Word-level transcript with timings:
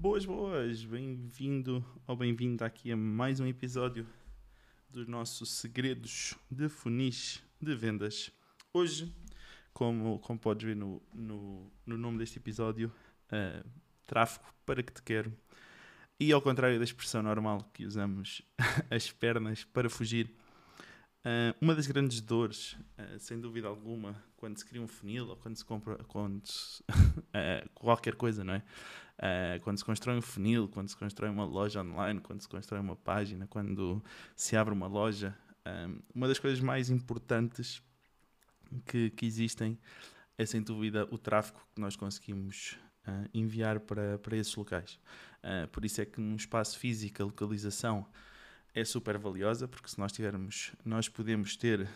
Boas, 0.00 0.24
boas! 0.24 0.84
Bem-vindo 0.84 1.84
ou 2.06 2.14
bem-vinda 2.14 2.64
aqui 2.64 2.92
a 2.92 2.96
mais 2.96 3.40
um 3.40 3.46
episódio 3.48 4.06
dos 4.88 5.08
nossos 5.08 5.50
segredos 5.50 6.36
de 6.48 6.68
funis 6.68 7.42
de 7.60 7.74
vendas. 7.74 8.30
Hoje, 8.72 9.12
como, 9.72 10.20
como 10.20 10.38
podes 10.38 10.64
ver 10.64 10.76
no, 10.76 11.02
no, 11.12 11.68
no 11.84 11.98
nome 11.98 12.16
deste 12.18 12.38
episódio, 12.38 12.92
uh, 13.32 13.68
tráfego 14.06 14.46
para 14.64 14.84
que 14.84 14.92
te 14.92 15.02
quero. 15.02 15.36
E 16.20 16.32
ao 16.32 16.40
contrário 16.40 16.78
da 16.78 16.84
expressão 16.84 17.20
normal 17.20 17.68
que 17.74 17.84
usamos, 17.84 18.40
as 18.88 19.10
pernas 19.10 19.64
para 19.64 19.90
fugir, 19.90 20.32
uh, 21.28 21.56
uma 21.60 21.74
das 21.74 21.86
grandes 21.86 22.20
dores, 22.20 22.72
uh, 22.98 23.18
sem 23.18 23.38
dúvida 23.40 23.68
alguma, 23.68 24.22
quando 24.36 24.56
se 24.56 24.64
cria 24.64 24.80
um 24.80 24.88
funil 24.88 25.28
ou 25.28 25.36
quando 25.36 25.56
se 25.56 25.64
compra 25.64 25.96
quando 26.04 26.46
se, 26.46 26.82
qualquer 27.74 28.14
coisa, 28.14 28.42
não 28.42 28.54
é? 28.54 28.62
Uh, 29.18 29.60
quando 29.62 29.78
se 29.78 29.84
constrói 29.84 30.16
um 30.16 30.22
funil, 30.22 30.68
quando 30.68 30.88
se 30.88 30.96
constrói 30.96 31.28
uma 31.28 31.44
loja 31.44 31.82
online, 31.82 32.20
quando 32.20 32.40
se 32.40 32.48
constrói 32.48 32.80
uma 32.80 32.96
página, 32.96 33.46
quando 33.46 34.02
se 34.36 34.56
abre 34.56 34.72
uma 34.72 34.86
loja, 34.86 35.36
um, 35.66 36.00
uma 36.14 36.28
das 36.28 36.38
coisas 36.38 36.60
mais 36.60 36.88
importantes 36.88 37.82
que, 38.86 39.10
que 39.10 39.26
existem 39.26 39.78
é 40.36 40.46
sem 40.46 40.62
dúvida 40.62 41.06
o 41.10 41.18
tráfego 41.18 41.60
que 41.74 41.80
nós 41.80 41.96
conseguimos 41.96 42.78
uh, 43.06 43.28
enviar 43.34 43.80
para, 43.80 44.18
para 44.18 44.36
esses 44.36 44.54
locais. 44.54 45.00
Uh, 45.42 45.66
por 45.68 45.84
isso 45.84 46.00
é 46.00 46.06
que 46.06 46.20
num 46.20 46.36
espaço 46.36 46.78
físico 46.78 47.22
a 47.22 47.26
localização 47.26 48.06
é 48.74 48.84
super 48.84 49.18
valiosa, 49.18 49.66
porque 49.66 49.88
se 49.88 49.98
nós 49.98 50.12
tivermos, 50.12 50.72
nós 50.84 51.08
podemos 51.08 51.56
ter 51.56 51.88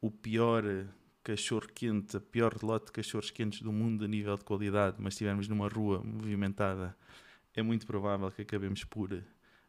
o 0.00 0.10
pior 0.10 0.64
cachorro 1.22 1.66
quente, 1.74 2.16
a 2.16 2.20
pior 2.20 2.62
lote 2.62 2.86
de 2.86 2.92
cachorros 2.92 3.30
quentes 3.30 3.62
do 3.62 3.72
mundo 3.72 4.04
a 4.04 4.08
nível 4.08 4.36
de 4.36 4.44
qualidade, 4.44 4.96
mas 4.98 5.14
estivermos 5.14 5.48
numa 5.48 5.68
rua 5.68 6.02
movimentada, 6.04 6.94
é 7.54 7.62
muito 7.62 7.86
provável 7.86 8.30
que 8.30 8.42
acabemos 8.42 8.84
por 8.84 9.22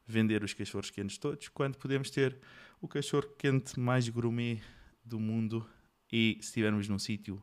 vender 0.05 0.43
os 0.43 0.53
cachorros 0.53 0.89
quentes 0.89 1.17
todos, 1.17 1.47
quando 1.47 1.77
podemos 1.77 2.09
ter 2.09 2.37
o 2.81 2.87
cachorro 2.87 3.29
quente 3.37 3.79
mais 3.79 4.09
gourmet 4.09 4.61
do 5.03 5.19
mundo 5.19 5.67
e 6.11 6.37
se 6.41 6.47
estivermos 6.47 6.87
num 6.87 6.99
sítio 6.99 7.41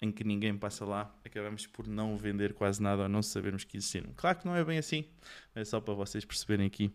em 0.00 0.10
que 0.10 0.24
ninguém 0.24 0.56
passa 0.56 0.84
lá, 0.84 1.14
acabamos 1.24 1.66
por 1.66 1.86
não 1.86 2.16
vender 2.16 2.54
quase 2.54 2.82
nada 2.82 3.02
ou 3.02 3.08
não 3.08 3.22
sabermos 3.22 3.64
que 3.64 3.76
existiram. 3.76 4.12
Claro 4.16 4.38
que 4.38 4.46
não 4.46 4.56
é 4.56 4.64
bem 4.64 4.78
assim, 4.78 5.04
é 5.54 5.64
só 5.64 5.80
para 5.80 5.94
vocês 5.94 6.24
perceberem 6.24 6.66
aqui. 6.66 6.92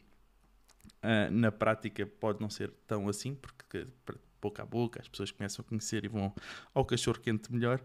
Uh, 1.04 1.32
na 1.32 1.52
prática 1.52 2.06
pode 2.06 2.42
não 2.42 2.50
ser 2.50 2.72
tão 2.88 3.08
assim, 3.08 3.36
porque 3.36 3.86
boca 4.42 4.64
a 4.64 4.66
boca, 4.66 5.02
as 5.02 5.08
pessoas 5.08 5.32
começam 5.32 5.64
a 5.64 5.68
conhecer 5.68 6.04
e 6.04 6.08
vão 6.08 6.34
ao 6.74 6.84
cachorro 6.84 7.20
quente 7.20 7.52
melhor, 7.52 7.82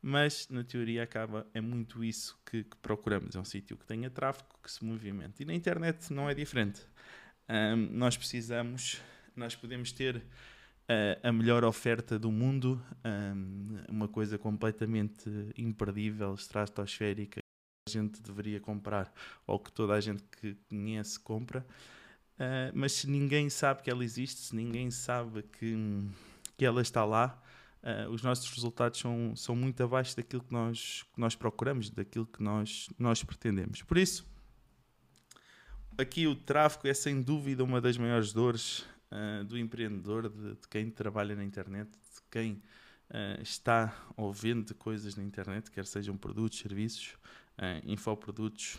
mas 0.00 0.48
na 0.48 0.64
teoria 0.64 1.02
acaba, 1.02 1.46
é 1.54 1.60
muito 1.60 2.02
isso 2.02 2.38
que, 2.44 2.64
que 2.64 2.76
procuramos. 2.78 3.36
É 3.36 3.38
um 3.38 3.44
sítio 3.44 3.76
que 3.76 3.86
tenha 3.86 4.10
tráfego, 4.10 4.48
que 4.62 4.70
se 4.70 4.84
movimente. 4.84 5.42
E 5.42 5.44
na 5.44 5.54
internet 5.54 6.12
não 6.12 6.28
é 6.28 6.34
diferente. 6.34 6.80
Um, 7.48 7.76
nós 7.96 8.16
precisamos, 8.16 9.00
nós 9.36 9.54
podemos 9.54 9.92
ter 9.92 10.24
a 11.22 11.32
melhor 11.32 11.64
oferta 11.64 12.18
do 12.18 12.30
mundo, 12.30 12.82
um, 13.04 13.78
uma 13.88 14.08
coisa 14.08 14.38
completamente 14.38 15.30
imperdível, 15.56 16.34
estratosférica, 16.34 17.40
que 17.40 17.96
a 17.96 18.00
gente 18.00 18.20
deveria 18.22 18.60
comprar, 18.60 19.12
ou 19.46 19.58
que 19.58 19.72
toda 19.72 19.94
a 19.94 20.00
gente 20.00 20.22
que 20.40 20.56
conhece 20.68 21.18
compra. 21.18 21.64
Uh, 22.34 22.72
mas 22.74 22.92
se 22.92 23.08
ninguém 23.08 23.48
sabe 23.48 23.82
que 23.82 23.90
ela 23.90 24.04
existe, 24.04 24.40
se 24.40 24.56
ninguém 24.56 24.90
sabe 24.90 25.42
que, 25.42 25.76
que 26.56 26.64
ela 26.64 26.82
está 26.82 27.04
lá, 27.04 27.40
uh, 27.82 28.10
os 28.10 28.22
nossos 28.22 28.50
resultados 28.50 28.98
são, 28.98 29.36
são 29.36 29.54
muito 29.54 29.82
abaixo 29.82 30.16
daquilo 30.16 30.42
que 30.42 30.52
nós, 30.52 31.04
que 31.14 31.20
nós 31.20 31.34
procuramos, 31.34 31.90
daquilo 31.90 32.26
que 32.26 32.42
nós, 32.42 32.88
nós 32.98 33.22
pretendemos. 33.22 33.82
Por 33.82 33.98
isso, 33.98 34.26
aqui 35.96 36.26
o 36.26 36.34
tráfego 36.34 36.88
é 36.88 36.94
sem 36.94 37.20
dúvida 37.20 37.62
uma 37.62 37.80
das 37.80 37.96
maiores 37.96 38.32
dores 38.32 38.84
uh, 39.12 39.44
do 39.44 39.58
empreendedor, 39.58 40.28
de, 40.28 40.54
de, 40.54 40.68
quem 40.68 40.90
trabalha 40.90 41.36
na 41.36 41.44
internet, 41.44 41.90
de 41.90 42.22
quem 42.30 42.62
está 43.42 43.94
ou 44.16 44.32
vende 44.32 44.72
coisas 44.72 45.16
na 45.16 45.22
internet, 45.22 45.70
quer 45.70 45.84
sejam 45.84 46.16
produtos, 46.16 46.58
serviços, 46.58 47.14
infoprodutos, 47.84 48.78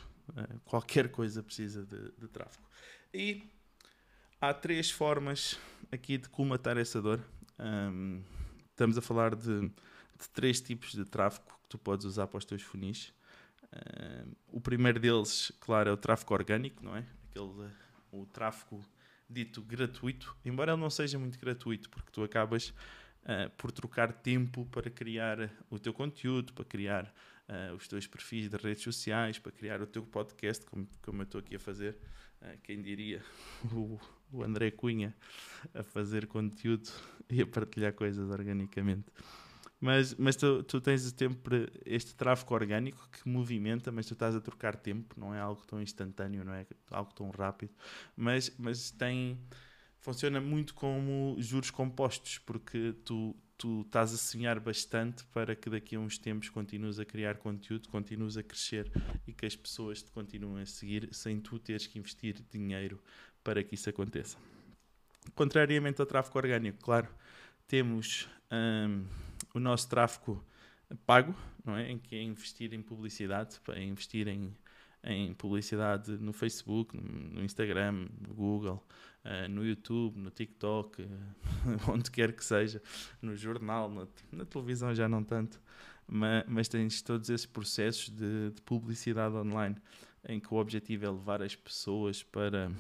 qualquer 0.66 1.12
coisa 1.12 1.44
precisa 1.44 1.86
de, 1.86 2.12
de 2.18 2.28
tráfego. 2.28 2.68
E 3.14 3.48
há 4.42 4.54
três 4.54 4.90
formas 4.90 5.60
aqui 5.92 6.18
de 6.18 6.28
colmatar 6.30 6.78
essa 6.78 7.00
dor. 7.00 7.24
Um, 7.60 8.22
estamos 8.70 8.98
a 8.98 9.02
falar 9.02 9.36
de, 9.36 9.70
de, 9.70 10.30
três 10.34 10.60
tipos 10.60 10.92
de 10.92 11.06
tráfego 11.06 11.46
que 11.64 11.70
tu 11.70 11.78
podes 11.78 12.06
usar 12.06 12.28
para 12.28 12.40
os 12.40 12.46
teus 12.46 12.62
funis. 12.62 13.14
Um, 13.72 14.32
o 14.52 14.60
primeiro 14.62 15.00
deles, 15.00 15.52
claro, 15.60 15.90
é 15.90 15.94
o 15.94 15.98
tráfego 15.98 16.34
orgânico, 16.34 16.84
não 16.84 16.96
é? 16.96 17.06
Aquele, 17.30 17.72
o 18.12 18.26
tráfego 18.26 18.84
dito 19.34 19.62
gratuito, 19.62 20.36
embora 20.46 20.72
ele 20.74 20.82
não 20.82 20.90
seja 20.90 21.18
muito 21.18 21.40
gratuito, 21.40 21.90
porque 21.90 22.12
tu 22.12 22.24
acabas 22.24 22.70
uh, 23.24 23.50
por 23.58 23.72
trocar 23.72 24.14
tempo 24.14 24.66
para 24.66 24.90
criar 24.90 25.50
o 25.70 25.80
teu 25.80 25.94
conteúdo, 25.94 26.54
para 26.54 26.66
criar 26.66 27.14
uh, 27.50 27.76
os 27.76 27.88
teus 27.88 28.08
perfis 28.08 28.50
de 28.50 28.58
redes 28.58 28.84
sociais, 28.84 29.40
para 29.40 29.52
criar 29.52 29.82
o 29.82 29.88
teu 29.88 30.04
podcast, 30.04 30.66
como, 30.66 30.88
como 31.02 31.22
eu 31.22 31.24
estou 31.24 31.40
aqui 31.40 31.56
a 31.56 31.60
fazer. 31.60 31.98
Ah, 32.42 32.56
quem 32.62 32.82
diria, 32.82 33.24
o, 33.72 34.00
o 34.32 34.44
André 34.44 34.72
Cunha 34.72 35.16
a 35.74 35.82
fazer 35.82 36.28
conteúdo 36.28 36.90
e 37.30 37.42
a 37.42 37.48
partilhar 37.48 37.94
coisas 37.94 38.30
organicamente. 38.30 39.06
Mas, 39.84 40.16
mas 40.16 40.38
tu, 40.38 40.64
tu 40.64 40.80
tens 40.80 41.02
sempre 41.02 41.70
este 41.86 42.16
tráfego 42.16 42.54
orgânico 42.54 43.06
que 43.12 43.28
movimenta, 43.28 43.92
mas 43.92 44.06
tu 44.06 44.14
estás 44.14 44.34
a 44.34 44.40
trocar 44.40 44.78
tempo, 44.78 45.14
não 45.20 45.36
é 45.36 45.42
algo 45.42 45.62
tão 45.68 45.82
instantâneo, 45.82 46.46
não 46.46 46.54
é 46.54 46.66
algo 46.90 47.14
tão 47.14 47.30
rápido, 47.30 47.74
mas, 48.16 48.50
mas 48.58 48.92
tem 48.92 49.38
funciona 50.00 50.40
muito 50.40 50.74
como 50.74 51.36
juros 51.38 51.70
compostos, 51.70 52.38
porque 52.38 52.96
tu, 53.04 53.36
tu 53.58 53.82
estás 53.82 54.14
a 54.14 54.18
sonhar 54.18 54.58
bastante 54.58 55.26
para 55.34 55.54
que 55.54 55.70
daqui 55.70 55.98
a 55.98 56.00
uns 56.00 56.18
tempos 56.18 56.48
continues 56.48 56.98
a 56.98 57.04
criar 57.04 57.36
conteúdo, 57.36 57.90
continues 57.90 58.38
a 58.38 58.44
crescer 58.44 58.90
e 59.28 59.34
que 59.34 59.46
as 59.46 59.56
pessoas 59.58 60.02
te 60.02 60.10
continuem 60.12 60.64
a 60.64 60.66
seguir 60.66 61.10
sem 61.12 61.42
tu 61.42 61.60
teres 61.60 61.88
que 61.88 62.00
investir 62.00 62.42
dinheiro 62.50 63.04
para 63.44 63.62
que 63.62 63.76
isso 63.76 63.90
aconteça. 63.90 64.38
Contrariamente 65.36 66.00
ao 66.00 66.08
tráfego 66.08 66.38
orgânico, 66.38 66.80
claro, 66.80 67.10
temos 67.68 68.30
hum, 68.50 69.04
o 69.54 69.60
nosso 69.60 69.90
tráfego 69.90 70.44
pago, 71.06 71.36
não 71.64 71.76
é? 71.76 71.90
em 71.92 71.98
que 71.98 72.16
é 72.16 72.22
investir 72.22 72.74
em 72.74 72.82
publicidade, 72.82 73.60
é 73.70 73.84
investir 73.84 74.28
em 74.28 74.54
em 75.04 75.34
publicidade 75.34 76.12
no 76.12 76.32
Facebook, 76.32 76.96
no 76.96 77.44
Instagram, 77.44 78.08
no 78.22 78.34
Google, 78.34 78.84
uh, 79.26 79.50
no 79.50 79.66
YouTube, 79.66 80.18
no 80.18 80.32
TikTok, 80.32 81.02
uh, 81.02 81.08
onde 81.92 82.10
quer 82.10 82.32
que 82.32 82.44
seja, 82.44 82.82
no 83.22 83.36
jornal, 83.36 83.90
na, 83.90 84.08
na 84.32 84.46
televisão 84.46 84.96
já 84.96 85.10
não 85.10 85.24
tanto, 85.24 85.60
mas, 86.08 86.46
mas 86.48 86.68
tens 86.70 87.02
todos 87.02 87.30
esses 87.30 87.46
processos 87.46 88.10
de, 88.10 88.52
de, 88.52 88.62
publicidade 88.62 89.36
online 89.36 89.76
em 90.26 90.40
que 90.40 90.54
o 90.54 90.58
objetivo 90.58 91.06
é 91.06 91.10
levar 91.10 91.42
as 91.42 91.54
pessoas 91.54 92.24
para, 92.24 92.72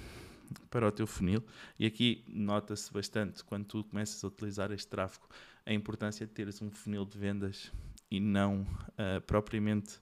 para 0.70 0.88
o 0.88 0.92
teu 0.92 1.08
funil. 1.08 1.44
E 1.78 1.86
aqui 1.86 2.24
nota-se 2.28 2.92
bastante 2.92 3.44
quando 3.44 3.66
tu 3.66 3.84
começas 3.84 4.24
a 4.24 4.28
utilizar 4.28 4.72
este 4.72 4.88
tráfego 4.88 5.28
a 5.66 5.74
importância 5.74 6.26
de 6.26 6.34
teres 6.34 6.62
um 6.62 6.70
funil 6.70 7.06
de 7.06 7.18
vendas 7.18 7.72
e 8.12 8.20
não 8.20 8.62
uh, 8.62 9.22
propriamente 9.26 9.96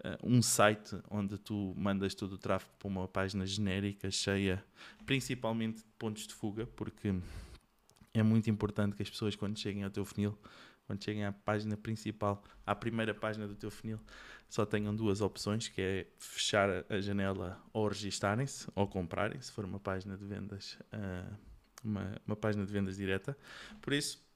uh, 0.00 0.18
um 0.22 0.42
site 0.42 0.96
onde 1.10 1.38
tu 1.38 1.74
mandas 1.76 2.14
todo 2.14 2.34
o 2.34 2.38
tráfego 2.38 2.72
para 2.78 2.88
uma 2.88 3.08
página 3.08 3.46
genérica, 3.46 4.10
cheia 4.10 4.64
principalmente 5.06 5.78
de 5.78 5.90
pontos 5.98 6.26
de 6.26 6.34
fuga, 6.34 6.66
porque 6.66 7.14
é 8.12 8.22
muito 8.22 8.50
importante 8.50 8.96
que 8.96 9.02
as 9.02 9.10
pessoas, 9.10 9.34
quando 9.34 9.58
cheguem 9.58 9.84
ao 9.84 9.90
teu 9.90 10.04
funil, 10.04 10.36
quando 10.88 11.04
cheguem 11.04 11.26
à 11.26 11.32
página 11.32 11.76
principal, 11.76 12.42
à 12.66 12.74
primeira 12.74 13.14
página 13.14 13.46
do 13.46 13.54
teu 13.54 13.70
funil, 13.70 14.00
só 14.48 14.64
tenham 14.64 14.96
duas 14.96 15.20
opções, 15.20 15.68
que 15.68 15.82
é 15.82 16.06
fechar 16.18 16.70
a 16.88 16.98
janela 16.98 17.62
ou 17.74 17.86
registarem-se 17.86 18.66
ou 18.74 18.88
comprarem, 18.88 19.38
se 19.38 19.52
for 19.52 19.66
uma 19.66 19.78
página 19.78 20.16
de 20.16 20.24
vendas, 20.24 20.78
uh, 20.94 21.36
uma, 21.84 22.14
uma 22.26 22.34
página 22.34 22.64
de 22.64 22.72
vendas 22.72 22.96
direta. 22.96 23.36
Por 23.82 23.92
isso, 23.92 24.26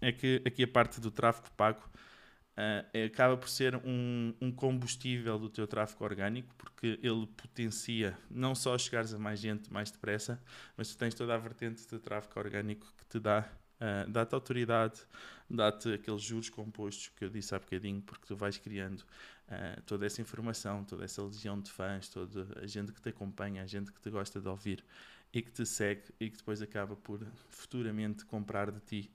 é 0.00 0.10
que 0.10 0.40
aqui 0.46 0.62
a 0.62 0.68
parte 0.68 0.98
do 0.98 1.10
tráfego 1.10 1.50
pago 1.50 1.86
uh, 2.56 3.04
acaba 3.04 3.36
por 3.36 3.50
ser 3.50 3.76
um, 3.76 4.34
um, 4.40 4.50
combustível 4.50 5.38
do 5.38 5.50
teu 5.50 5.66
tráfego 5.66 6.04
orgânico, 6.04 6.54
porque 6.56 6.98
ele 7.02 7.26
potencia 7.26 8.16
não 8.30 8.54
só 8.54 8.78
chegares 8.78 9.12
a 9.12 9.18
mais 9.18 9.38
gente 9.38 9.70
mais 9.70 9.90
depressa, 9.90 10.42
mas 10.74 10.88
tu 10.88 10.96
tens 10.96 11.14
toda 11.14 11.34
a 11.34 11.38
vertente 11.38 11.86
do 11.86 12.00
tráfego 12.00 12.40
orgânico 12.40 12.90
que 12.96 13.04
te 13.04 13.20
dá. 13.20 13.46
Uh, 13.84 14.10
dá-te 14.10 14.34
autoridade, 14.34 14.98
dá-te 15.50 15.92
aqueles 15.92 16.22
juros 16.22 16.48
compostos 16.48 17.08
que 17.08 17.22
eu 17.22 17.28
disse 17.28 17.54
há 17.54 17.58
bocadinho, 17.58 18.00
porque 18.00 18.24
tu 18.26 18.34
vais 18.34 18.56
criando 18.56 19.00
uh, 19.00 19.82
toda 19.84 20.06
essa 20.06 20.22
informação, 20.22 20.84
toda 20.84 21.04
essa 21.04 21.22
legião 21.22 21.60
de 21.60 21.70
fãs, 21.70 22.08
toda 22.08 22.48
a 22.62 22.66
gente 22.66 22.92
que 22.92 23.02
te 23.02 23.10
acompanha, 23.10 23.62
a 23.62 23.66
gente 23.66 23.92
que 23.92 24.00
te 24.00 24.08
gosta 24.08 24.40
de 24.40 24.48
ouvir 24.48 24.82
e 25.34 25.42
que 25.42 25.50
te 25.50 25.66
segue 25.66 26.04
e 26.18 26.30
que 26.30 26.38
depois 26.38 26.62
acaba 26.62 26.96
por 26.96 27.20
futuramente 27.50 28.24
comprar 28.24 28.70
de 28.70 28.80
ti 28.80 29.10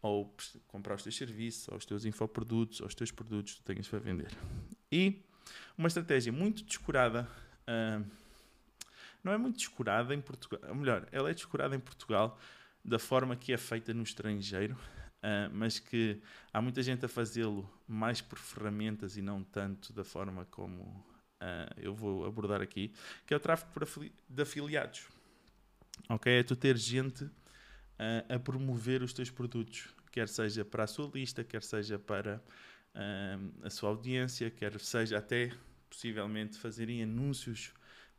ou 0.00 0.34
comprar 0.68 0.94
os 0.94 1.02
teus 1.02 1.16
serviços, 1.16 1.68
ou 1.68 1.76
os 1.76 1.86
teus 1.86 2.04
infoprodutos, 2.04 2.80
ou 2.80 2.86
os 2.86 2.94
teus 2.94 3.10
produtos 3.10 3.54
que 3.54 3.62
tu 3.62 3.64
tenhas 3.64 3.88
para 3.88 3.98
vender. 3.98 4.30
E 4.92 5.22
Uma 5.76 5.88
estratégia 5.88 6.32
muito 6.32 6.62
descurada. 6.62 7.28
Uh, 7.66 8.04
não 9.22 9.32
é 9.32 9.38
muito 9.38 9.56
descurada 9.56 10.14
em 10.14 10.20
Portugal. 10.20 10.60
Ou 10.68 10.74
melhor, 10.74 11.08
ela 11.10 11.30
é 11.30 11.34
descurada 11.34 11.74
em 11.74 11.80
Portugal 11.80 12.38
da 12.84 12.98
forma 12.98 13.34
que 13.34 13.52
é 13.52 13.56
feita 13.56 13.94
no 13.94 14.02
estrangeiro, 14.02 14.74
uh, 14.74 15.50
mas 15.52 15.78
que 15.78 16.20
há 16.52 16.60
muita 16.60 16.82
gente 16.82 17.04
a 17.04 17.08
fazê-lo 17.08 17.68
mais 17.88 18.20
por 18.20 18.38
ferramentas 18.38 19.16
e 19.16 19.22
não 19.22 19.42
tanto 19.42 19.92
da 19.92 20.04
forma 20.04 20.44
como 20.46 20.82
uh, 20.82 21.74
eu 21.78 21.94
vou 21.94 22.26
abordar 22.26 22.60
aqui, 22.60 22.92
que 23.26 23.32
é 23.32 23.36
o 23.36 23.40
tráfego 23.40 24.10
de 24.28 24.42
afiliados. 24.42 25.08
Ok? 26.08 26.30
É 26.30 26.42
tu 26.42 26.54
ter 26.54 26.76
gente 26.76 27.24
uh, 27.24 28.34
a 28.34 28.38
promover 28.38 29.02
os 29.02 29.14
teus 29.14 29.30
produtos, 29.30 29.88
quer 30.12 30.28
seja 30.28 30.64
para 30.64 30.84
a 30.84 30.86
sua 30.86 31.10
lista, 31.14 31.42
quer 31.42 31.62
seja 31.62 31.98
para 31.98 32.42
a 33.64 33.70
sua 33.70 33.88
audiência, 33.88 34.52
quer 34.52 34.78
seja 34.78 35.18
até 35.18 35.50
possivelmente 35.90 36.56
fazerem 36.56 37.02
anúncios 37.02 37.72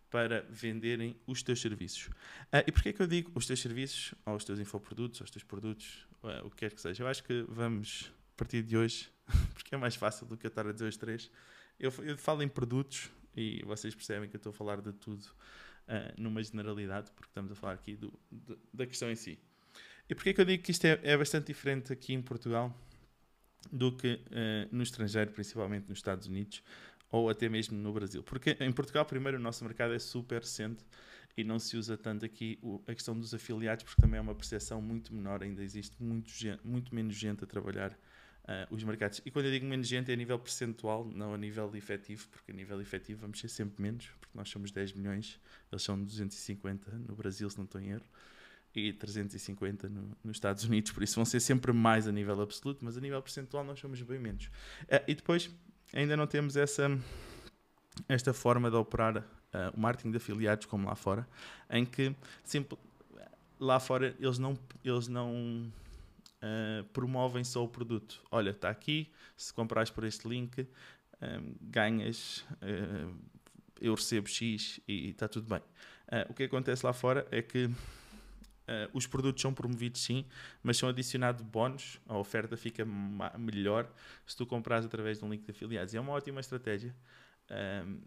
para 0.10 0.46
venderem 0.50 1.16
os 1.26 1.44
teus 1.44 1.60
serviços. 1.62 2.08
Uh, 2.54 2.64
e 2.68 2.72
porquê 2.72 2.90
é 2.90 2.94
que 2.94 3.02
eu 3.02 3.08
digo 3.08 3.32
os 3.36 3.46
teus 3.46 3.62
serviços, 3.62 4.14
ou 4.26 4.36
os 4.36 4.44
teus 4.44 4.60
infoprodutos, 4.60 5.20
ou 5.22 5.26
os 5.26 5.32
teus 5.32 5.44
produtos, 5.44 6.08
uh, 6.24 6.46
o 6.46 6.50
que 6.50 6.58
quer 6.58 6.72
que 6.72 6.82
seja? 6.82 7.04
Eu 7.04 7.08
acho 7.08 7.24
que 7.24 7.46
vamos, 7.48 8.12
a 8.34 8.38
partir 8.38 8.64
de 8.64 8.78
hoje, 8.78 9.10
porque 9.54 9.76
é 9.76 9.78
mais 9.78 9.96
fácil 9.96 10.26
do 10.26 10.38
que 10.38 10.46
eu 10.46 10.50
estar 10.50 10.68
a 10.68 10.72
dizer 10.72 10.88
os 10.88 10.98
três, 10.98 11.32
eu, 11.80 11.92
eu 12.04 12.18
falo 12.18 12.42
em 12.44 12.48
produtos 12.48 13.10
e 13.36 13.62
vocês 13.66 13.94
percebem 13.94 14.30
que 14.30 14.36
eu 14.36 14.40
estou 14.40 14.52
a 14.52 14.54
falar 14.54 14.80
de 14.80 14.94
tudo 14.94 15.24
uh, 15.24 16.14
numa 16.18 16.42
generalidade, 16.42 17.12
porque 17.12 17.30
estamos 17.30 17.52
a 17.52 17.56
falar 17.56 17.74
aqui 17.74 17.96
do, 17.96 18.14
da 18.74 18.86
questão 18.86 19.12
em 19.12 19.16
si. 19.16 19.38
E 20.08 20.16
porquê 20.16 20.30
é 20.30 20.34
que 20.34 20.42
eu 20.42 20.46
digo 20.46 20.64
que 20.64 20.72
isto 20.72 20.86
é, 20.86 21.00
é 21.04 21.18
bastante 21.18 21.48
diferente 21.48 21.92
aqui 21.92 22.14
em 22.14 22.22
Portugal 22.22 22.74
do 23.72 23.92
que 23.92 24.22
no 24.72 24.84
estrangeiro, 24.84 25.32
principalmente 25.32 25.90
nos 25.90 25.98
Estados 25.98 26.28
Unidos, 26.28 26.62
ou 27.12 27.30
até 27.30 27.48
mesmo 27.48 27.78
no 27.78 27.94
Brasil. 27.94 28.24
Porque 28.24 28.58
em 28.60 28.72
Portugal, 28.72 29.06
primeiro, 29.06 29.38
o 29.38 29.42
nosso 29.42 29.64
mercado 29.64 29.94
é 29.94 30.00
super 30.00 30.42
recente 30.42 30.84
e 31.38 31.44
não 31.44 31.60
se 31.60 31.76
usa 31.76 31.98
tanto 31.98 32.26
aqui 32.26 32.60
a 32.88 32.94
questão 32.94 33.18
dos 33.18 33.34
afiliados, 33.34 33.84
porque 33.84 34.02
também 34.02 34.18
é 34.18 34.22
uma 34.22 34.36
percepção 34.36 34.82
muito 34.82 35.14
menor, 35.14 35.44
ainda 35.44 35.64
existe 35.64 36.02
muito, 36.02 36.32
muito 36.64 36.96
menos 36.96 37.16
gente 37.16 37.44
a 37.44 37.48
trabalhar 37.48 37.92
uh, 37.92 38.74
os 38.74 38.84
mercados. 38.84 39.22
E 39.26 39.32
quando 39.32 39.46
eu 39.46 39.52
digo 39.52 39.66
menos 39.66 39.88
gente 39.88 40.10
é 40.10 40.14
a 40.14 40.18
nível 40.18 40.40
percentual, 40.40 41.06
não 41.06 41.34
a 41.34 41.38
nível 41.38 41.70
efetivo, 41.76 42.28
porque 42.30 42.52
a 42.52 42.56
nível 42.56 42.80
efetivo 42.82 43.22
vamos 43.22 43.40
ser 43.40 43.50
sempre 43.50 43.82
menos, 43.82 44.08
porque 44.20 44.38
nós 44.38 44.50
somos 44.50 44.72
10 44.72 44.94
milhões, 44.94 45.40
eles 45.72 45.84
são 45.84 46.02
250 46.02 46.92
no 46.92 47.16
Brasil, 47.16 47.50
se 47.50 47.58
não 47.58 47.66
estou 47.66 47.82
em 47.82 47.90
erro, 47.90 48.06
e 48.74 48.92
350 48.92 49.90
no, 49.90 50.18
nos 50.24 50.38
Estados 50.38 50.64
Unidos, 50.66 50.92
por 50.92 51.02
isso 51.02 51.16
vão 51.16 51.26
ser 51.26 51.40
sempre 51.40 51.72
mais 51.72 52.08
a 52.08 52.12
nível 52.12 52.42
absoluto, 52.42 52.84
mas 52.84 52.98
a 52.98 53.02
nível 53.02 53.22
percentual 53.22 53.64
nós 53.64 53.80
somos 53.80 54.02
bem 54.02 54.20
menos. 54.20 54.46
Uh, 54.84 55.04
e 55.08 55.16
depois 55.16 55.50
ainda 55.94 56.16
não 56.18 56.28
temos 56.28 56.56
essa 56.56 56.90
esta 58.10 58.34
forma 58.34 58.70
de 58.70 58.76
operar 58.76 59.18
uh, 59.18 59.24
o 59.76 59.80
marketing 59.80 60.12
de 60.12 60.18
afiliados 60.18 60.66
como 60.66 60.88
lá 60.88 60.96
fora, 60.96 61.28
em 61.70 61.86
que 61.86 62.14
sempre, 62.44 62.78
lá 63.60 63.80
fora 63.80 64.16
eles 64.20 64.38
não, 64.38 64.58
eles 64.84 65.08
não 65.08 65.72
uh, 66.42 66.84
promovem 66.92 67.44
só 67.44 67.64
o 67.64 67.68
produto. 67.68 68.22
Olha, 68.30 68.50
está 68.50 68.70
aqui, 68.70 69.12
se 69.38 69.54
comprares 69.54 69.90
por 69.90 70.04
este 70.04 70.28
link, 70.28 70.68
ah, 71.22 71.42
ganhas, 71.62 72.46
eu 73.80 73.96
recebo 73.96 74.28
X 74.28 74.82
e 74.86 75.10
está 75.10 75.30
tudo 75.30 75.48
bem. 75.48 75.62
o 76.30 76.34
que 76.34 76.44
acontece 76.44 76.86
lá 76.86 76.92
fora 76.92 77.26
é 77.32 77.42
que 77.42 77.70
Uh, 78.68 78.90
os 78.94 79.06
produtos 79.06 79.42
são 79.42 79.54
promovidos 79.54 80.02
sim, 80.02 80.26
mas 80.64 80.78
são 80.78 80.90
adicionados 80.90 81.44
bónus, 81.44 82.00
a 82.08 82.18
oferta 82.18 82.58
fica 82.58 82.84
melhor 83.38 83.92
se 84.26 84.36
tu 84.36 84.46
compras 84.46 84.86
através 84.86 85.20
de 85.20 85.26
um 85.26 85.30
link 85.30 85.44
de 85.44 85.52
afiliados. 85.52 85.94
E 85.94 85.98
é 85.98 86.02
uma 86.02 86.14
ótima 86.14 86.40
estratégia. 86.40 86.96
Um, 87.86 88.02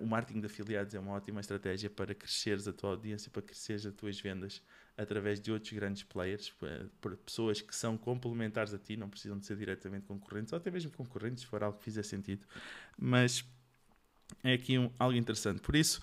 o 0.00 0.06
marketing 0.06 0.40
de 0.40 0.46
afiliados 0.46 0.94
é 0.94 0.98
uma 1.00 1.12
ótima 1.12 1.40
estratégia 1.40 1.88
para 1.88 2.14
cresceres 2.14 2.68
a 2.68 2.72
tua 2.72 2.90
audiência, 2.90 3.30
para 3.30 3.42
cresceres 3.42 3.86
as 3.86 3.94
tuas 3.94 4.20
vendas 4.20 4.62
através 4.96 5.40
de 5.40 5.50
outros 5.50 5.72
grandes 5.72 6.02
players, 6.02 6.52
por 7.00 7.16
pessoas 7.16 7.60
que 7.60 7.74
são 7.74 7.96
complementares 7.96 8.72
a 8.72 8.78
ti, 8.78 8.96
não 8.96 9.08
precisam 9.08 9.38
de 9.38 9.44
ser 9.44 9.56
diretamente 9.56 10.06
concorrentes, 10.06 10.52
ou 10.52 10.56
até 10.56 10.70
mesmo 10.70 10.90
concorrentes, 10.92 11.42
se 11.42 11.46
for 11.46 11.62
algo 11.62 11.78
que 11.78 11.84
fizer 11.84 12.02
sentido. 12.02 12.46
Mas 12.98 13.44
é 14.42 14.54
aqui 14.54 14.78
um, 14.78 14.90
algo 14.98 15.16
interessante. 15.16 15.60
Por 15.60 15.76
isso, 15.76 16.00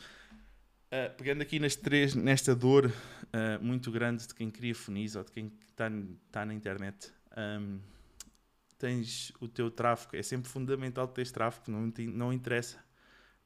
Uh, 0.94 1.12
pegando 1.18 1.42
aqui 1.42 1.58
nas 1.58 1.76
três, 1.76 2.14
nesta 2.14 2.54
dor 2.54 2.86
uh, 2.86 3.64
muito 3.64 3.90
grande 3.90 4.28
de 4.28 4.36
quem 4.36 4.52
cria 4.52 4.76
funis 4.76 5.16
ou 5.16 5.24
de 5.24 5.32
quem 5.32 5.52
está 5.68 5.90
tá 6.32 6.46
na 6.46 6.54
internet, 6.54 7.12
um, 7.36 7.80
tens 8.78 9.34
o 9.40 9.48
teu 9.48 9.72
tráfego. 9.72 10.16
É 10.16 10.22
sempre 10.22 10.48
fundamental 10.48 11.08
teres 11.08 11.32
tráfego, 11.32 11.72
não, 11.72 11.90
te, 11.90 12.06
não 12.06 12.32
interessa. 12.32 12.78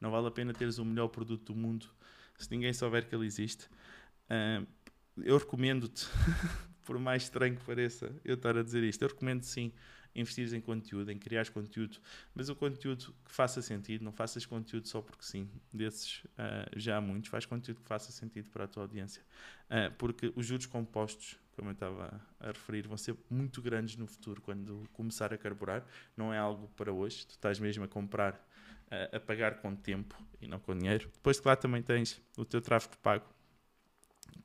Não 0.01 0.11
vale 0.11 0.27
a 0.27 0.31
pena 0.31 0.51
teres 0.51 0.77
o 0.77 0.83
melhor 0.83 1.07
produto 1.07 1.53
do 1.53 1.55
mundo 1.57 1.89
se 2.38 2.51
ninguém 2.51 2.73
souber 2.73 3.07
que 3.07 3.15
ele 3.15 3.25
existe. 3.25 3.69
Uh, 4.29 4.67
eu 5.23 5.38
recomendo-te, 5.38 6.05
por 6.88 6.98
mais 6.98 7.24
estranho 7.24 7.57
que 7.57 7.66
pareça 7.66 8.10
eu 8.24 8.36
estar 8.36 8.57
a 8.57 8.63
dizer 8.63 8.81
isto, 8.81 9.01
eu 9.01 9.10
recomendo 9.10 9.44
sim 9.44 9.74
investires 10.16 10.54
em 10.54 10.62
conteúdo, 10.62 11.12
em 11.12 11.19
criar 11.19 11.48
conteúdo, 11.50 12.00
mas 12.34 12.48
o 12.48 12.56
conteúdo 12.56 13.13
que 13.25 13.31
faça 13.31 13.62
sentido, 13.62 14.06
não 14.06 14.12
faças 14.13 14.45
conteúdo 14.45 14.88
só 14.88 15.01
porque 15.01 15.24
sim, 15.24 15.50
desses 15.72 16.24
uh, 16.24 16.78
já 16.78 16.98
há 16.98 17.01
muitos, 17.01 17.30
faz 17.30 17.45
conteúdo 17.45 17.81
que 17.81 17.88
faça 17.88 18.12
sentido 18.12 18.50
para 18.50 18.63
a 18.63 18.68
tua 18.68 18.84
audiência, 18.84 19.22
uh, 19.66 19.94
porque 19.98 20.31
os 20.34 20.45
juros 20.45 20.66
compostos, 20.66 21.38
como 21.57 21.69
eu 21.69 21.74
estava 21.74 22.22
a 22.39 22.48
referir, 22.48 22.88
vão 22.88 22.98
ser 22.98 23.16
muito 23.30 23.62
grandes 23.62 23.98
no 23.98 24.07
futuro 24.07 24.42
quando 24.42 24.88
começar 24.94 25.34
a 25.34 25.38
carburar, 25.38 25.86
não 26.16 26.34
é 26.34 26.38
algo 26.38 26.69
para 26.69 26.92
hoje, 26.92 27.28
tu 27.28 27.31
estás 27.31 27.60
mesmo 27.60 27.84
a 27.84 27.88
comprar, 27.88 28.34
uh, 28.34 29.18
a 29.18 29.19
pagar 29.19 29.57
com 29.57 29.75
tempo 29.75 30.18
e 30.42 30.48
não 30.48 30.57
com 30.57 30.75
dinheiro. 30.75 31.12
Depois, 31.13 31.38
claro, 31.38 31.60
também 31.60 31.84
tens 31.84 32.19
o 32.38 32.45
teu 32.45 32.62
tráfego 32.62 32.95
pago, 33.04 33.25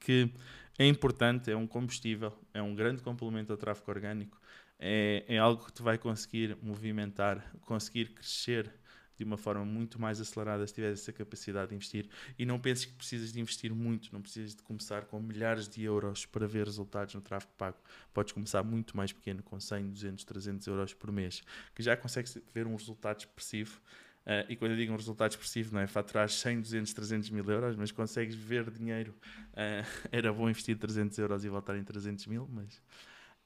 que 0.00 0.28
é 0.78 0.86
importante, 0.86 1.50
é 1.50 1.56
um 1.56 1.66
combustível, 1.66 2.32
é 2.52 2.62
um 2.62 2.74
grande 2.74 3.02
complemento 3.02 3.52
ao 3.52 3.58
tráfego 3.58 3.90
orgânico, 3.90 4.40
é, 4.78 5.24
é 5.28 5.38
algo 5.38 5.64
que 5.64 5.72
tu 5.72 5.82
vai 5.82 5.98
conseguir 5.98 6.56
movimentar, 6.62 7.54
conseguir 7.60 8.14
crescer 8.14 8.72
de 9.16 9.24
uma 9.24 9.36
forma 9.36 9.64
muito 9.64 10.00
mais 10.00 10.20
acelerada 10.20 10.66
se 10.66 10.74
tiveres 10.74 11.00
essa 11.00 11.12
capacidade 11.12 11.68
de 11.68 11.76
investir. 11.76 12.08
E 12.38 12.44
não 12.44 12.58
penses 12.58 12.84
que 12.84 12.92
precisas 12.92 13.32
de 13.32 13.40
investir 13.40 13.72
muito, 13.72 14.12
não 14.12 14.20
precisas 14.20 14.54
de 14.54 14.62
começar 14.62 15.04
com 15.04 15.20
milhares 15.20 15.68
de 15.68 15.82
euros 15.84 16.26
para 16.26 16.46
ver 16.46 16.66
resultados 16.66 17.14
no 17.14 17.20
tráfego 17.20 17.52
pago. 17.56 17.76
Podes 18.12 18.32
começar 18.32 18.62
muito 18.62 18.96
mais 18.96 19.12
pequeno, 19.12 19.42
com 19.42 19.60
100, 19.60 19.90
200, 19.90 20.24
300 20.24 20.66
euros 20.66 20.94
por 20.94 21.12
mês, 21.12 21.42
que 21.74 21.82
já 21.82 21.96
consegues 21.96 22.36
ver 22.52 22.66
um 22.66 22.74
resultado 22.74 23.20
expressivo. 23.20 23.80
Uh, 24.24 24.46
e 24.48 24.56
quando 24.56 24.72
eu 24.72 24.76
digo 24.76 24.92
um 24.92 24.96
resultado 24.96 25.32
expressivo, 25.32 25.74
não 25.74 25.80
é 25.80 25.86
faturar 25.86 26.28
100, 26.28 26.60
200, 26.60 26.92
300 26.92 27.30
mil 27.30 27.44
euros, 27.44 27.76
mas 27.76 27.90
consegues 27.90 28.34
ver 28.34 28.70
dinheiro. 28.70 29.14
Uh, 29.52 29.86
era 30.12 30.32
bom 30.32 30.48
investir 30.48 30.78
300 30.78 31.18
euros 31.18 31.44
e 31.44 31.48
voltar 31.48 31.76
em 31.76 31.84
300 31.84 32.26
mil, 32.26 32.48
mas 32.50 32.80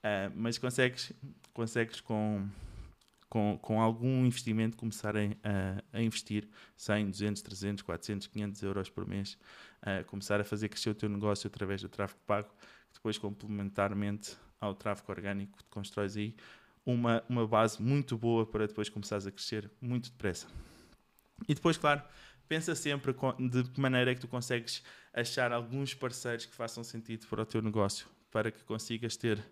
Uh, 0.06 0.30
mas 0.37 0.56
consegues, 0.56 1.12
consegues 1.52 2.00
com, 2.00 2.49
com, 3.28 3.59
com 3.61 3.80
algum 3.80 4.25
investimento 4.25 4.76
começar 4.76 5.14
a, 5.16 6.00
investir 6.00 6.49
100, 6.76 7.11
200, 7.11 7.42
300, 7.42 7.83
400, 7.83 8.26
500 8.28 8.62
euros 8.62 8.88
por 8.88 9.04
mês, 9.04 9.37
começar 10.06 10.40
a 10.40 10.45
fazer 10.45 10.68
crescer 10.68 10.90
o 10.90 10.95
teu 10.95 11.09
negócio 11.09 11.49
através 11.49 11.83
do 11.83 11.88
tráfego 11.88 12.21
pago, 12.25 12.49
que 12.49 12.95
depois 12.95 13.18
complementarmente 13.18 14.37
ao 14.61 14.75
tráfego 14.76 15.11
orgânico 15.11 15.59
te 15.59 15.71
constróis 15.71 16.16
aí 16.16 16.37
uma, 16.87 17.23
uma 17.28 17.47
base 17.47 17.83
muito 17.83 18.16
boa 18.16 18.47
para 18.47 18.66
depois 18.66 18.88
começares 18.88 19.26
a 19.26 19.31
crescer 19.31 19.71
muito 19.81 20.11
depressa. 20.11 20.47
E 21.47 21.55
depois, 21.55 21.76
claro, 21.76 22.02
pensa 22.49 22.75
sempre 22.75 23.12
de 23.12 23.64
que 23.64 23.81
maneira 23.81 24.12
é 24.12 24.14
que 24.14 24.21
tu 24.21 24.28
consegues 24.28 24.83
achar 25.12 25.52
alguns 25.52 25.93
parceiros 25.93 26.47
que 26.47 26.55
façam 26.55 26.83
sentido 26.85 27.26
para 27.26 27.43
o 27.43 27.47
teu 27.47 27.61
negócio 27.61 28.09
para 28.37 28.50
que 28.50 28.62
consigas 28.64 29.16
ter 29.16 29.43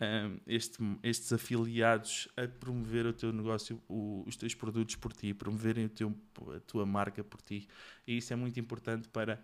um, 0.00 0.38
este, 0.46 0.78
estes 1.02 1.32
afiliados 1.32 2.28
a 2.36 2.46
promover 2.46 3.04
o 3.04 3.12
teu 3.12 3.32
negócio, 3.32 3.82
o, 3.88 4.22
os 4.28 4.36
teus 4.36 4.54
produtos 4.54 4.94
por 4.94 5.12
ti, 5.12 5.34
promoverem 5.34 5.86
o 5.86 5.88
teu, 5.88 6.14
a 6.54 6.60
tua 6.60 6.86
marca 6.86 7.24
por 7.24 7.42
ti. 7.42 7.66
E 8.06 8.18
isso 8.18 8.32
é 8.32 8.36
muito 8.36 8.60
importante 8.60 9.08
para, 9.08 9.42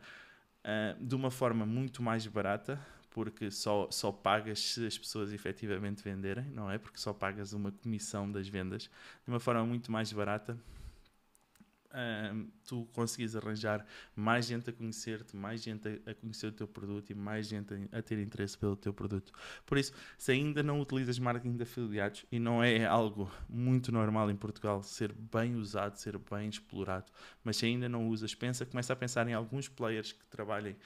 uh, 0.64 1.04
de 1.04 1.12
uma 1.16 1.32
forma 1.32 1.66
muito 1.66 2.04
mais 2.04 2.24
barata, 2.28 2.80
porque 3.14 3.48
só, 3.48 3.88
só 3.92 4.10
pagas 4.10 4.58
se 4.58 4.84
as 4.84 4.98
pessoas 4.98 5.32
efetivamente 5.32 6.02
venderem, 6.02 6.50
não 6.50 6.68
é? 6.68 6.76
Porque 6.78 6.98
só 6.98 7.12
pagas 7.12 7.52
uma 7.52 7.70
comissão 7.70 8.30
das 8.30 8.48
vendas, 8.48 8.82
de 8.82 9.28
uma 9.28 9.38
forma 9.38 9.64
muito 9.64 9.90
mais 9.92 10.12
barata 10.12 10.58
tu 12.66 12.88
conseguis 12.92 13.36
arranjar 13.36 13.86
mais 14.16 14.46
gente 14.46 14.68
a 14.68 14.72
conhecer-te, 14.72 15.36
mais 15.36 15.62
gente 15.62 16.02
a, 16.06 16.14
conhecer 16.14 16.46
o 16.48 16.52
teu 16.52 16.66
produto 16.66 17.10
e 17.10 17.14
mais 17.14 17.46
gente 17.46 17.72
a, 17.92 18.02
ter 18.02 18.18
interesse 18.18 18.58
pelo 18.58 18.76
teu 18.76 18.92
produto. 18.92 19.32
Por 19.64 19.78
isso, 19.78 19.92
se 20.18 20.32
ainda 20.32 20.62
não 20.62 20.80
utilizas 20.80 21.18
marketing 21.18 21.56
de 21.56 21.62
afiliados 21.62 22.26
e 22.32 22.38
não 22.38 22.62
é 22.62 22.84
algo 22.84 23.30
muito 23.48 23.92
normal 23.92 24.30
em 24.30 24.36
Portugal 24.36 24.82
ser 24.82 25.12
bem 25.12 25.54
usado, 25.54 25.96
ser 25.96 26.18
bem 26.18 26.48
explorado, 26.48 27.10
mas 27.42 27.56
se 27.56 27.66
ainda 27.66 27.88
não 27.88 28.08
usas, 28.08 28.34
pensa, 28.34 28.66
começa 28.66 28.92
a 28.92 28.96
pensar 28.96 29.28
em 29.28 29.32
alguns 29.32 29.68
players 29.68 30.12
que 30.12 30.26
trabalhem 30.26 30.76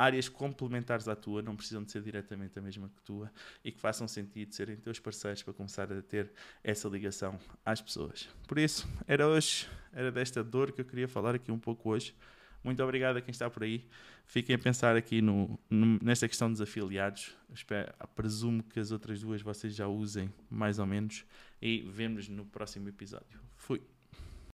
áreas 0.00 0.28
complementares 0.28 1.08
à 1.08 1.14
tua, 1.14 1.42
não 1.42 1.54
precisam 1.54 1.82
de 1.82 1.92
ser 1.92 2.02
diretamente 2.02 2.58
a 2.58 2.62
mesma 2.62 2.88
que 2.88 3.02
tua 3.02 3.30
e 3.64 3.70
que 3.70 3.78
façam 3.78 4.08
sentido 4.08 4.54
serem 4.54 4.76
teus 4.76 4.98
parceiros 4.98 5.42
para 5.42 5.52
começar 5.52 5.92
a 5.92 6.00
ter 6.00 6.32
essa 6.64 6.88
ligação 6.88 7.38
às 7.64 7.82
pessoas. 7.82 8.28
Por 8.48 8.58
isso, 8.58 8.88
era 9.06 9.28
hoje 9.28 9.68
era 9.92 10.10
desta 10.10 10.42
dor 10.42 10.72
que 10.72 10.80
eu 10.80 10.84
queria 10.84 11.08
falar 11.08 11.34
aqui 11.34 11.50
um 11.52 11.58
pouco 11.58 11.90
hoje. 11.90 12.14
Muito 12.62 12.82
obrigado 12.82 13.16
a 13.16 13.20
quem 13.20 13.32
está 13.32 13.48
por 13.50 13.62
aí. 13.62 13.86
Fiquem 14.26 14.54
a 14.54 14.58
pensar 14.58 14.96
aqui 14.96 15.20
no, 15.20 15.58
no, 15.68 15.98
nesta 16.02 16.28
questão 16.28 16.50
dos 16.50 16.60
afiliados. 16.60 17.34
Espero, 17.52 17.92
presumo 18.14 18.62
que 18.62 18.78
as 18.78 18.92
outras 18.92 19.20
duas 19.20 19.42
vocês 19.42 19.74
já 19.74 19.86
usem 19.88 20.32
mais 20.48 20.78
ou 20.78 20.86
menos. 20.86 21.24
E 21.60 21.80
vemos 21.82 22.28
no 22.28 22.44
próximo 22.46 22.88
episódio. 22.88 23.40
Fui. 23.56 23.82